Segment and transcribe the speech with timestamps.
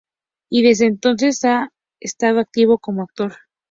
[0.49, 1.69] Y desde entonces ha
[1.99, 3.33] estado activo como actor.